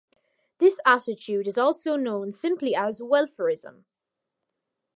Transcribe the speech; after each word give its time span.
This 0.57 0.79
attitude 0.83 1.47
is 1.47 1.59
also 1.59 1.95
known 1.95 2.31
simply 2.31 2.73
as 2.73 2.99
"welfarism". 3.01 3.83